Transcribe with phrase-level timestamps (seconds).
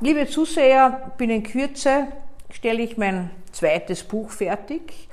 [0.00, 2.08] liebe Zuseher, binnen Kürze
[2.50, 5.08] stelle ich mein zweites Buch fertig.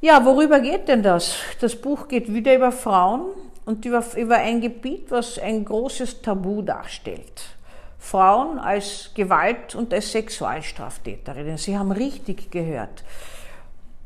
[0.00, 1.36] Ja, worüber geht denn das?
[1.60, 3.28] Das Buch geht wieder über Frauen
[3.64, 7.56] und über, über ein Gebiet, was ein großes Tabu darstellt.
[7.98, 11.56] Frauen als Gewalt- und als Sexualstraftäterinnen.
[11.56, 13.02] Sie haben richtig gehört.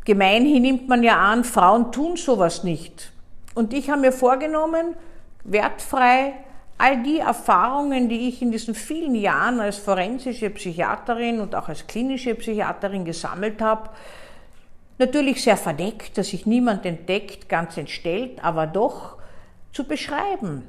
[0.05, 3.11] Gemeinhin nimmt man ja an, Frauen tun sowas nicht.
[3.55, 4.95] Und ich habe mir vorgenommen,
[5.43, 6.35] wertfrei
[6.79, 11.87] all die Erfahrungen, die ich in diesen vielen Jahren als forensische Psychiaterin und auch als
[11.87, 13.91] klinische Psychiaterin gesammelt habe,
[14.99, 19.17] natürlich sehr verdeckt, dass sich niemand entdeckt, ganz entstellt, aber doch
[19.73, 20.67] zu beschreiben.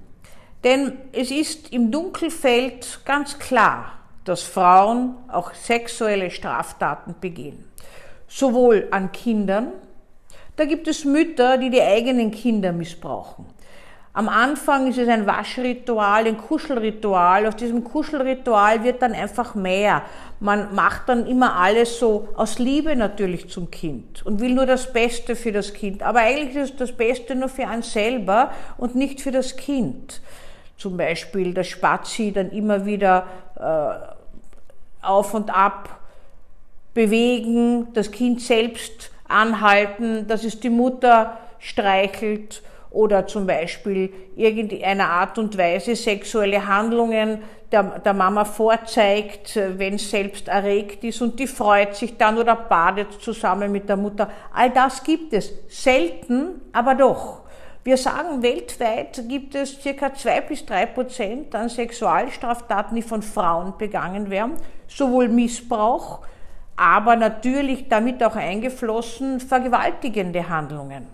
[0.63, 3.93] Denn es ist im Dunkelfeld ganz klar,
[4.25, 7.65] dass Frauen auch sexuelle Straftaten begehen.
[8.27, 9.71] Sowohl an Kindern,
[10.55, 13.45] da gibt es Mütter, die die eigenen Kinder missbrauchen.
[14.19, 17.47] Am Anfang ist es ein Waschritual, ein Kuschelritual.
[17.47, 20.01] Aus diesem Kuschelritual wird dann einfach mehr.
[20.41, 24.91] Man macht dann immer alles so aus Liebe natürlich zum Kind und will nur das
[24.91, 26.03] Beste für das Kind.
[26.03, 30.19] Aber eigentlich ist es das Beste nur für einen selber und nicht für das Kind.
[30.75, 33.25] Zum Beispiel das Spazi dann immer wieder
[33.55, 35.97] äh, auf und ab
[36.93, 45.37] bewegen, das Kind selbst anhalten, dass es die Mutter streichelt oder zum Beispiel irgendeiner Art
[45.37, 51.47] und Weise sexuelle Handlungen der, der Mama vorzeigt, wenn es selbst erregt ist und die
[51.47, 54.29] freut sich dann oder badet zusammen mit der Mutter.
[54.53, 55.53] All das gibt es.
[55.67, 57.41] Selten, aber doch.
[57.83, 63.73] Wir sagen, weltweit gibt es circa zwei bis drei Prozent an Sexualstraftaten, die von Frauen
[63.77, 64.53] begangen werden,
[64.87, 66.19] sowohl Missbrauch,
[66.79, 71.07] aber natürlich damit auch eingeflossen vergewaltigende Handlungen.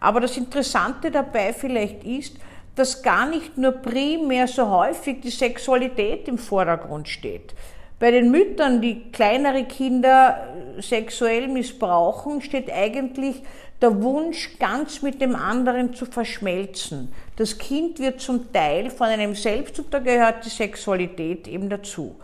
[0.00, 2.38] Aber das Interessante dabei vielleicht ist,
[2.74, 7.54] dass gar nicht nur primär so häufig die Sexualität im Vordergrund steht.
[7.98, 10.48] Bei den Müttern, die kleinere Kinder
[10.78, 13.42] sexuell missbrauchen, steht eigentlich
[13.82, 17.12] der Wunsch, ganz mit dem anderen zu verschmelzen.
[17.36, 22.16] Das Kind wird zum Teil von einem selbst und da gehört die Sexualität eben dazu.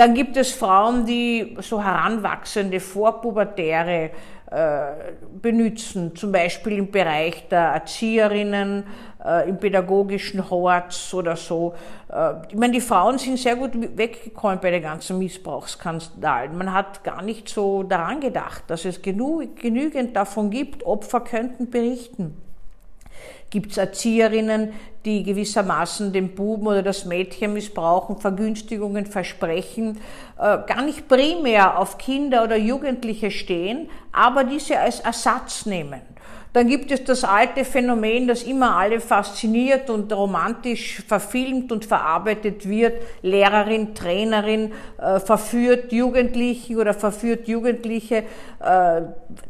[0.00, 4.10] Dann gibt es Frauen, die so heranwachsende, vorpubertäre
[4.50, 4.80] äh,
[5.42, 8.84] benutzen, zum Beispiel im Bereich der Erzieherinnen,
[9.22, 11.74] äh, im pädagogischen Horts oder so.
[12.10, 16.56] Äh, ich meine, die Frauen sind sehr gut weggekommen bei den ganzen Missbrauchskandalen.
[16.56, 20.82] Man hat gar nicht so daran gedacht, dass es genügend davon gibt.
[20.82, 22.40] Opfer könnten berichten.
[23.50, 24.72] Gibt es Erzieherinnen,
[25.04, 29.98] die gewissermaßen den Buben oder das Mädchen missbrauchen, Vergünstigungen versprechen,
[30.38, 36.02] äh, gar nicht primär auf Kinder oder Jugendliche stehen, aber diese als Ersatz nehmen.
[36.52, 42.68] Dann gibt es das alte Phänomen, das immer alle fasziniert und romantisch verfilmt und verarbeitet
[42.68, 43.00] wird.
[43.22, 48.24] Lehrerin, Trainerin äh, verführt Jugendliche oder verführt Jugendliche,
[48.58, 49.02] äh,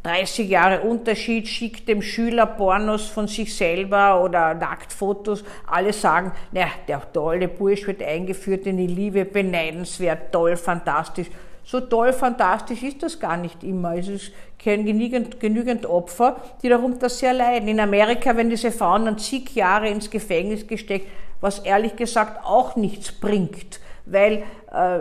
[0.02, 5.42] 30 Jahre Unterschied, schickt dem Schüler Pornos von sich selber oder Nacktfotos.
[5.66, 11.28] Alle sagen, na, der tolle Bursch wird eingeführt in die Liebe, beneidenswert, toll, fantastisch.
[11.70, 13.94] So toll, fantastisch ist das gar nicht immer.
[13.94, 17.68] Es ist genügend, genügend Opfer, die darunter sehr leiden.
[17.68, 21.06] In Amerika werden diese Frauen dann zig Jahre ins Gefängnis gesteckt,
[21.40, 24.42] was ehrlich gesagt auch nichts bringt, weil
[24.72, 24.98] äh,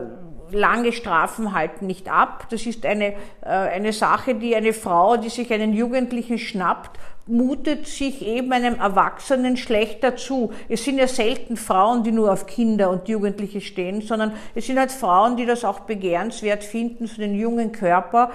[0.52, 2.46] lange Strafen halten nicht ab.
[2.52, 7.88] Das ist eine, äh, eine Sache, die eine Frau, die sich einen Jugendlichen schnappt, mutet
[7.88, 10.52] sich eben einem Erwachsenen schlechter zu.
[10.68, 14.80] Es sind ja selten Frauen, die nur auf Kinder und Jugendliche stehen, sondern es sind
[14.80, 18.32] halt Frauen, die das auch begehrenswert finden, so den jungen Körper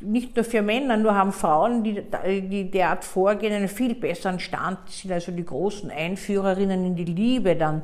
[0.00, 2.02] nicht nur für Männer, nur haben Frauen, die,
[2.48, 7.54] die derart vorgehen, einen viel besseren Stand, sind also die großen Einführerinnen in die Liebe
[7.54, 7.82] dann,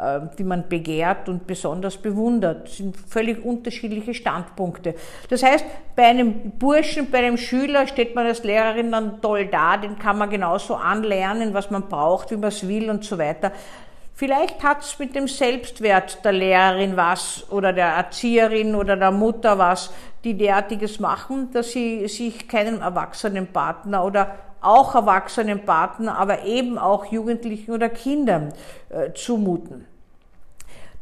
[0.00, 2.68] äh, die man begehrt und besonders bewundert.
[2.68, 4.94] Das sind völlig unterschiedliche Standpunkte.
[5.28, 5.64] Das heißt,
[5.96, 10.18] bei einem Burschen, bei einem Schüler steht man als Lehrerin dann toll da, den kann
[10.18, 13.50] man genauso anlernen, was man braucht, wie man es will und so weiter.
[14.18, 19.58] Vielleicht hat es mit dem Selbstwert der Lehrerin was oder der Erzieherin oder der Mutter
[19.58, 19.92] was,
[20.24, 26.78] die derartiges machen, dass sie sich keinem erwachsenen Partner oder auch erwachsenen Partner, aber eben
[26.78, 28.54] auch Jugendlichen oder Kindern
[28.88, 29.86] äh, zumuten.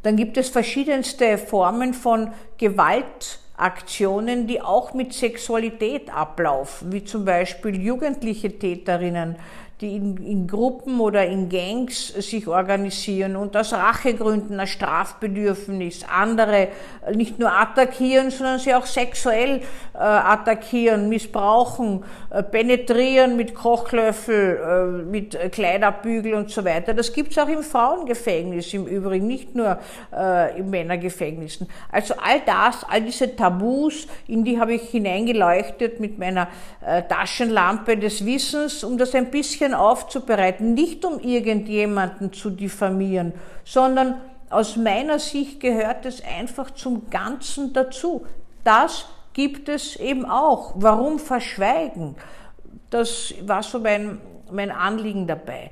[0.03, 7.81] Dann gibt es verschiedenste Formen von Gewaltaktionen, die auch mit Sexualität ablaufen, wie zum Beispiel
[7.81, 9.37] jugendliche Täterinnen,
[9.81, 16.69] die in, in Gruppen oder in Gangs sich organisieren und aus Rachegründen, aus Strafbedürfnis andere
[17.13, 19.61] nicht nur attackieren, sondern sie auch sexuell
[19.93, 26.93] äh, attackieren, missbrauchen, äh, penetrieren mit Kochlöffel, äh, mit Kleiderbügel und so weiter.
[26.93, 29.77] Das gibt's auch im Frauengefängnis im Übrigen, nicht nur
[30.15, 31.67] äh, in Männergefängnissen.
[31.91, 36.47] Also all das, all diese Tabus, in die habe ich hineingeleuchtet mit meiner
[36.85, 43.33] äh, Taschenlampe des Wissens, um das ein bisschen aufzubereiten, nicht um irgendjemanden zu diffamieren,
[43.63, 44.15] sondern
[44.49, 48.25] aus meiner Sicht gehört es einfach zum Ganzen dazu.
[48.63, 50.73] Das gibt es eben auch.
[50.75, 52.15] Warum verschweigen?
[52.89, 54.21] Das war so mein,
[54.51, 55.71] mein Anliegen dabei.